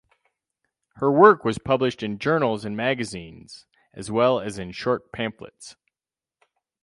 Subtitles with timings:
[0.95, 5.75] Her work was published in journals and magazines as well as in short pamphlets.